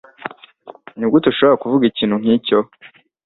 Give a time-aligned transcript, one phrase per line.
[0.97, 2.57] Nigute ushobora kuvuga ikintu nkicyo?